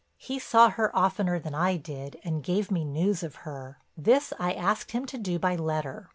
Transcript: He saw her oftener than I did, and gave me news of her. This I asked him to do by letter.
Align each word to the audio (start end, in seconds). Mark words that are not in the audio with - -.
He 0.17 0.39
saw 0.39 0.69
her 0.71 0.89
oftener 0.97 1.37
than 1.37 1.53
I 1.53 1.77
did, 1.77 2.17
and 2.23 2.41
gave 2.41 2.71
me 2.71 2.83
news 2.83 3.21
of 3.21 3.45
her. 3.45 3.77
This 3.95 4.33
I 4.39 4.51
asked 4.51 4.93
him 4.93 5.05
to 5.05 5.17
do 5.19 5.37
by 5.37 5.55
letter. 5.55 6.09